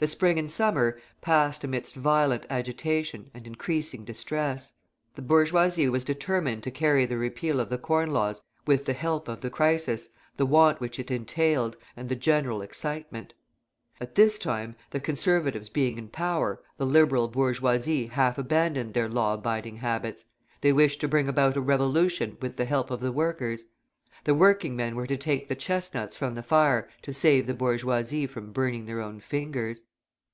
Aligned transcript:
The 0.00 0.06
spring 0.06 0.38
and 0.38 0.48
summer 0.48 1.00
passed 1.22 1.64
amidst 1.64 1.96
violent 1.96 2.46
agitation 2.50 3.32
and 3.34 3.48
increasing 3.48 4.04
distress. 4.04 4.72
The 5.16 5.22
bourgeoisie 5.22 5.88
was 5.88 6.04
determined 6.04 6.62
to 6.62 6.70
carry 6.70 7.04
the 7.04 7.18
repeal 7.18 7.58
of 7.58 7.68
the 7.68 7.78
Corn 7.78 8.12
Laws 8.12 8.40
with 8.64 8.84
the 8.84 8.92
help 8.92 9.26
of 9.26 9.40
the 9.40 9.50
crisis, 9.50 10.10
the 10.36 10.46
want 10.46 10.78
which 10.80 11.00
it 11.00 11.10
entailed, 11.10 11.76
and 11.96 12.08
the 12.08 12.14
general 12.14 12.62
excitement. 12.62 13.34
At 14.00 14.14
this 14.14 14.38
time, 14.38 14.76
the 14.92 15.00
Conservatives 15.00 15.68
being 15.68 15.98
in 15.98 16.10
power, 16.10 16.62
the 16.76 16.86
Liberal 16.86 17.26
bourgeoisie 17.26 18.06
half 18.06 18.38
abandoned 18.38 18.94
their 18.94 19.08
law 19.08 19.34
abiding 19.34 19.78
habits; 19.78 20.26
they 20.60 20.72
wished 20.72 21.00
to 21.00 21.08
bring 21.08 21.28
about 21.28 21.56
a 21.56 21.60
revolution 21.60 22.36
with 22.40 22.54
the 22.56 22.66
help 22.66 22.92
of 22.92 23.00
the 23.00 23.10
workers. 23.10 23.64
The 24.24 24.34
working 24.34 24.76
men 24.76 24.96
were 24.96 25.06
to 25.06 25.16
take 25.16 25.48
the 25.48 25.54
chestnuts 25.54 26.16
from 26.16 26.34
the 26.34 26.42
fire 26.42 26.88
to 27.02 27.12
save 27.14 27.46
the 27.46 27.54
bourgeoisie 27.54 28.26
from 28.26 28.52
burning 28.52 28.84
their 28.84 29.00
own 29.00 29.20
fingers. 29.20 29.84